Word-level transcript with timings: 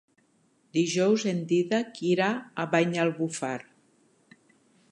Dijous 0.77 1.25
en 1.31 1.43
Dídac 1.51 2.01
irà 2.13 2.29
a 2.63 2.65
Banyalbufar. 2.73 3.55